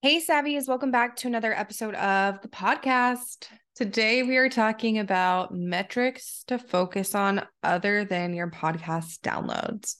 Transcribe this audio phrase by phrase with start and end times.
[0.00, 3.48] Hey, Savvies, welcome back to another episode of the podcast.
[3.74, 9.96] Today, we are talking about metrics to focus on other than your podcast downloads.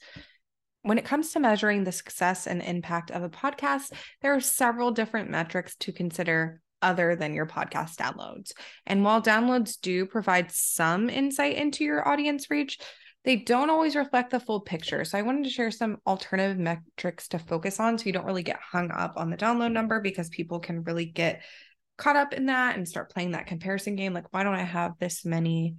[0.83, 3.93] When it comes to measuring the success and impact of a podcast,
[4.23, 8.53] there are several different metrics to consider other than your podcast downloads.
[8.87, 12.79] And while downloads do provide some insight into your audience reach,
[13.29, 15.05] they don't always reflect the full picture.
[15.05, 18.43] So I wanted to share some alternative metrics to focus on so you don't really
[18.43, 21.43] get hung up on the download number because people can really get
[21.99, 24.15] caught up in that and start playing that comparison game.
[24.15, 25.77] Like, why don't I have this many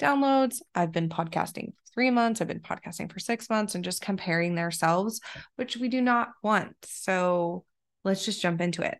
[0.00, 0.56] downloads?
[0.74, 4.56] I've been podcasting for three months, I've been podcasting for six months, and just comparing
[4.56, 5.20] themselves,
[5.54, 6.74] which we do not want.
[6.82, 7.64] So
[8.02, 8.98] let's just jump into it.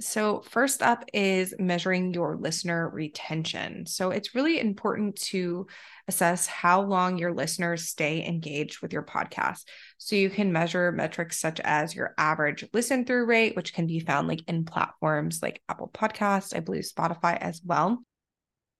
[0.00, 3.84] So, first up is measuring your listener retention.
[3.86, 5.66] So, it's really important to
[6.06, 9.64] assess how long your listeners stay engaged with your podcast.
[9.96, 13.98] So, you can measure metrics such as your average listen through rate, which can be
[13.98, 18.04] found like in platforms like Apple Podcasts, I believe Spotify as well.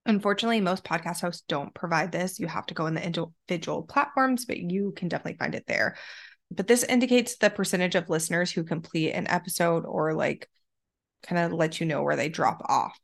[0.06, 2.39] Unfortunately, most podcast hosts don't provide this.
[2.39, 5.97] You have to go in the individual platforms, but you can definitely find it there.
[6.53, 10.48] But this indicates the percentage of listeners who complete an episode or like
[11.23, 12.99] kind of let you know where they drop off.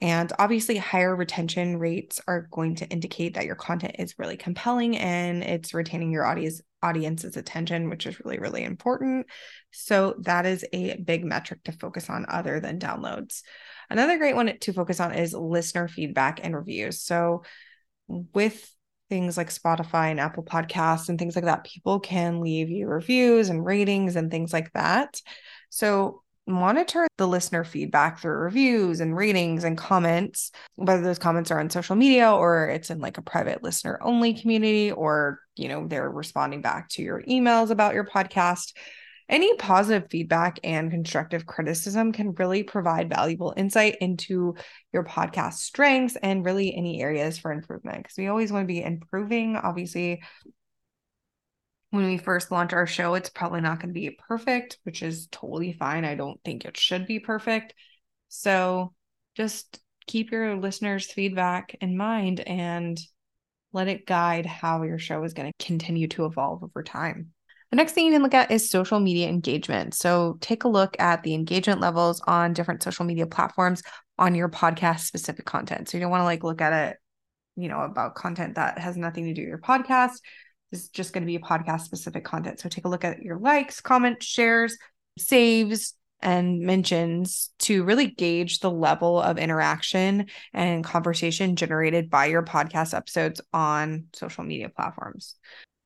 [0.00, 4.98] And obviously, higher retention rates are going to indicate that your content is really compelling
[4.98, 9.26] and it's retaining your audience audience's attention, which is really, really important.
[9.70, 13.42] So that is a big metric to focus on other than downloads.
[13.88, 17.00] Another great one to focus on is listener feedback and reviews.
[17.00, 17.44] So
[18.08, 18.70] with
[19.08, 23.48] things like Spotify and Apple Podcasts and things like that, people can leave you reviews
[23.48, 25.20] and ratings and things like that.
[25.70, 31.58] So monitor the listener feedback through reviews and ratings and comments, whether those comments are
[31.58, 35.86] on social media or it's in like a private listener only community or, you know,
[35.86, 38.74] they're responding back to your emails about your podcast.
[39.26, 44.54] Any positive feedback and constructive criticism can really provide valuable insight into
[44.92, 48.82] your podcast strengths and really any areas for improvement because we always want to be
[48.82, 49.56] improving.
[49.56, 50.20] Obviously,
[51.94, 55.28] when we first launch our show, it's probably not going to be perfect, which is
[55.30, 56.04] totally fine.
[56.04, 57.72] I don't think it should be perfect.
[58.28, 58.94] So
[59.36, 59.78] just
[60.08, 62.98] keep your listeners' feedback in mind and
[63.72, 67.30] let it guide how your show is going to continue to evolve over time.
[67.70, 69.94] The next thing you can look at is social media engagement.
[69.94, 73.82] So take a look at the engagement levels on different social media platforms
[74.18, 75.88] on your podcast specific content.
[75.88, 76.96] So you don't want to like look at it,
[77.54, 80.18] you know, about content that has nothing to do with your podcast
[80.74, 82.60] is just going to be a podcast specific content.
[82.60, 84.76] So take a look at your likes, comments, shares,
[85.18, 92.42] saves, and mentions to really gauge the level of interaction and conversation generated by your
[92.42, 95.36] podcast episodes on social media platforms.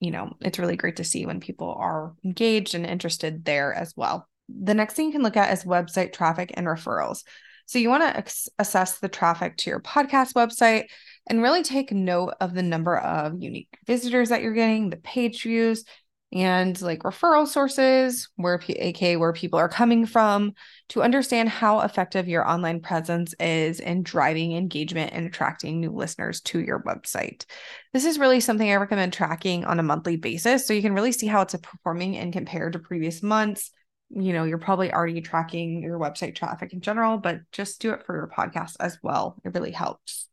[0.00, 3.92] You know, it's really great to see when people are engaged and interested there as
[3.96, 4.28] well.
[4.48, 7.24] The next thing you can look at is website traffic and referrals.
[7.68, 10.86] So you want to ex- assess the traffic to your podcast website
[11.26, 15.42] and really take note of the number of unique visitors that you're getting, the page
[15.42, 15.84] views,
[16.32, 20.54] and like referral sources, where aka where people are coming from,
[20.88, 26.40] to understand how effective your online presence is in driving engagement and attracting new listeners
[26.40, 27.44] to your website.
[27.92, 31.12] This is really something I recommend tracking on a monthly basis, so you can really
[31.12, 33.72] see how it's performing and compared to previous months.
[34.10, 38.04] You know, you're probably already tracking your website traffic in general, but just do it
[38.04, 39.36] for your podcast as well.
[39.44, 40.28] It really helps.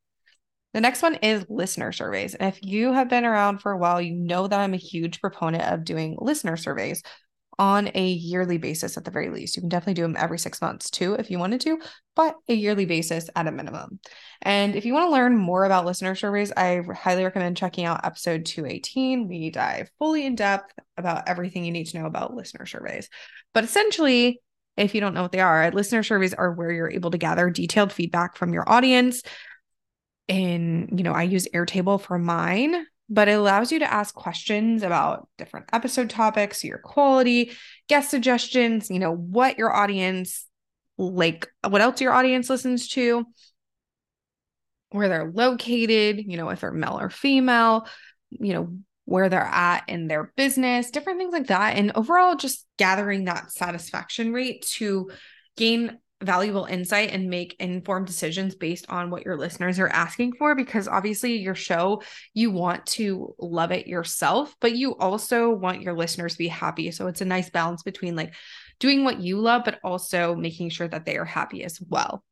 [0.73, 2.35] The next one is listener surveys.
[2.35, 5.21] And if you have been around for a while, you know that I'm a huge
[5.21, 7.01] proponent of doing listener surveys
[7.57, 9.55] on a yearly basis at the very least.
[9.55, 11.79] You can definitely do them every six months too if you wanted to,
[12.15, 13.99] but a yearly basis at a minimum.
[14.41, 18.05] And if you want to learn more about listener surveys, I highly recommend checking out
[18.05, 19.27] episode 218.
[19.27, 23.09] We dive fully in depth about everything you need to know about listener surveys.
[23.53, 24.41] But essentially,
[24.77, 27.49] if you don't know what they are, listener surveys are where you're able to gather
[27.49, 29.23] detailed feedback from your audience
[30.27, 34.83] in, you know, I use Airtable for mine, but it allows you to ask questions
[34.83, 37.51] about different episode topics, your quality,
[37.87, 40.45] guest suggestions, you know, what your audience
[40.97, 43.25] like, what else your audience listens to,
[44.89, 47.87] where they're located, you know, if they're male or female,
[48.31, 51.77] you know, where they're at in their business, different things like that.
[51.77, 55.11] And overall, just gathering that satisfaction rate to
[55.57, 60.55] gain valuable insight and make informed decisions based on what your listeners are asking for
[60.55, 62.01] because obviously your show
[62.33, 66.89] you want to love it yourself but you also want your listeners to be happy.
[66.91, 68.33] So it's a nice balance between like
[68.79, 72.23] doing what you love but also making sure that they are happy as well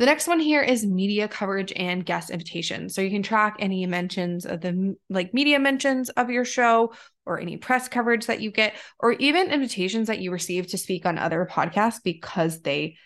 [0.00, 2.94] The next one here is media coverage and guest invitations.
[2.94, 6.94] So you can track any mentions of the like media mentions of your show
[7.26, 11.04] or any press coverage that you get, or even invitations that you receive to speak
[11.04, 12.96] on other podcasts because they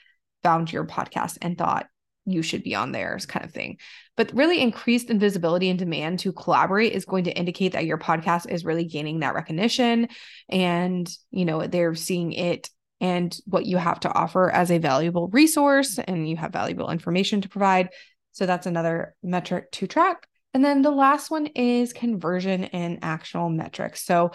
[0.45, 1.89] found your podcast and thought
[2.27, 3.79] you should be on theirs kind of thing.
[4.17, 8.49] But really increased invisibility and demand to collaborate is going to indicate that your podcast
[8.49, 10.07] is really gaining that recognition
[10.49, 12.71] and, you know, they're seeing it
[13.01, 17.41] and what you have to offer as a valuable resource and you have valuable information
[17.41, 17.91] to provide.
[18.33, 20.27] So that's another metric to track.
[20.53, 24.05] And then the last one is conversion and actionable metrics.
[24.05, 24.33] So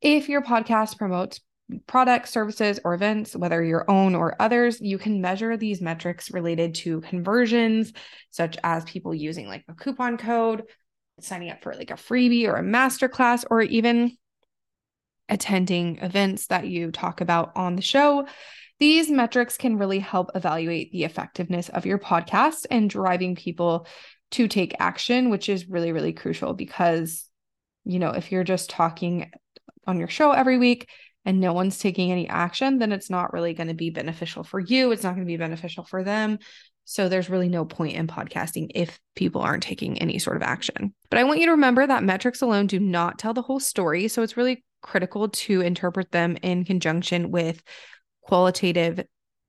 [0.00, 1.40] if your podcast promotes
[1.88, 6.76] products, services, or events, whether your own or others, you can measure these metrics related
[6.76, 7.92] to conversions,
[8.30, 10.62] such as people using like a coupon code,
[11.20, 14.16] signing up for like a freebie or a masterclass, or even
[15.28, 18.26] attending events that you talk about on the show.
[18.78, 23.86] These metrics can really help evaluate the effectiveness of your podcast and driving people
[24.32, 27.28] to take action, which is really, really crucial because,
[27.84, 29.30] you know, if you're just talking
[29.86, 30.88] on your show every week,
[31.26, 34.60] and no one's taking any action, then it's not really going to be beneficial for
[34.60, 34.92] you.
[34.92, 36.38] It's not going to be beneficial for them.
[36.84, 40.94] So there's really no point in podcasting if people aren't taking any sort of action.
[41.10, 44.06] But I want you to remember that metrics alone do not tell the whole story.
[44.06, 47.62] So it's really critical to interpret them in conjunction with
[48.22, 49.04] qualitative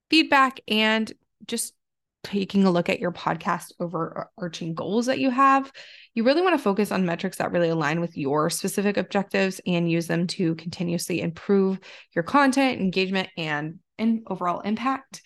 [0.10, 1.12] feedback and
[1.46, 1.74] just
[2.24, 5.72] taking a look at your podcast overarching goals that you have,
[6.14, 9.90] you really want to focus on metrics that really align with your specific objectives and
[9.90, 11.80] use them to continuously improve
[12.14, 15.22] your content, engagement, and, and overall impact.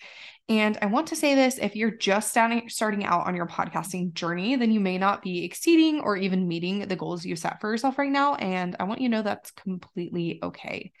[0.48, 4.56] And I want to say this if you're just starting out on your podcasting journey,
[4.56, 7.96] then you may not be exceeding or even meeting the goals you set for yourself
[7.96, 8.34] right now.
[8.34, 10.92] And I want you to know that's completely okay.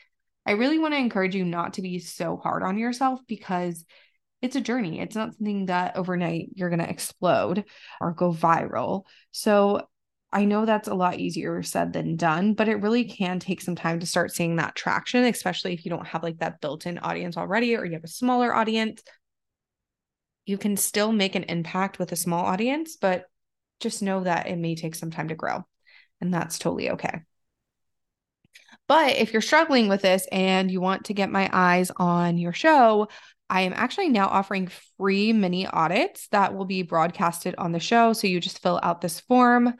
[0.46, 3.84] I really want to encourage you not to be so hard on yourself because
[4.40, 5.00] it's a journey.
[5.00, 7.64] It's not something that overnight you're going to explode
[8.00, 9.04] or go viral.
[9.30, 9.86] So
[10.32, 13.76] I know that's a lot easier said than done, but it really can take some
[13.76, 16.98] time to start seeing that traction, especially if you don't have like that built in
[16.98, 19.02] audience already or you have a smaller audience.
[20.46, 23.26] You can still make an impact with a small audience, but
[23.78, 25.64] just know that it may take some time to grow.
[26.20, 27.20] And that's totally okay.
[28.88, 32.52] But if you're struggling with this and you want to get my eyes on your
[32.52, 33.08] show,
[33.50, 38.14] I am actually now offering free mini audits that will be broadcasted on the show.
[38.14, 39.74] So you just fill out this form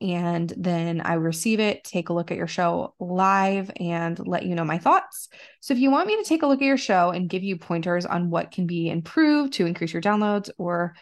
[0.00, 4.54] and then I receive it, take a look at your show live, and let you
[4.54, 5.28] know my thoughts.
[5.60, 7.56] So, if you want me to take a look at your show and give you
[7.56, 10.94] pointers on what can be improved to increase your downloads or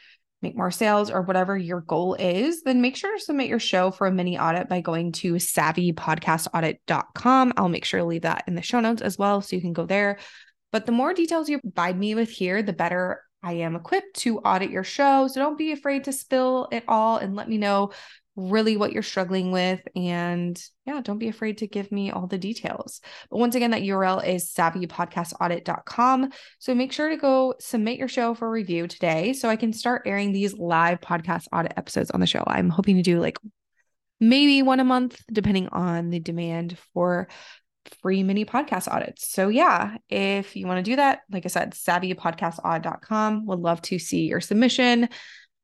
[0.42, 3.90] make more sales or whatever your goal is, then make sure to submit your show
[3.90, 7.52] for a mini audit by going to savvypodcastaudit.com.
[7.56, 9.42] I'll make sure to leave that in the show notes as well.
[9.42, 10.18] So you can go there.
[10.70, 14.38] But the more details you provide me with here, the better I am equipped to
[14.40, 15.28] audit your show.
[15.28, 17.92] So don't be afraid to spill it all and let me know
[18.38, 19.80] really what you're struggling with.
[19.96, 23.00] And yeah, don't be afraid to give me all the details.
[23.30, 26.30] But once again, that URL is savvypodcastaudit.com.
[26.60, 30.02] So make sure to go submit your show for review today so I can start
[30.06, 32.44] airing these live podcast audit episodes on the show.
[32.46, 33.38] I'm hoping to do like
[34.20, 37.28] maybe one a month, depending on the demand for
[38.02, 39.28] free mini podcast audits.
[39.28, 43.46] So yeah, if you want to do that, like I said, savvypodcastaudit.com.
[43.46, 45.08] Would love to see your submission.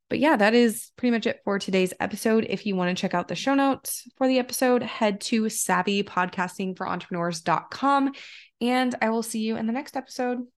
[0.08, 2.46] But yeah, that is pretty much it for today's episode.
[2.48, 8.12] If you want to check out the show notes for the episode, head to savvypodcastingforentrepreneurs.com
[8.60, 10.46] and I will see you in the next episode.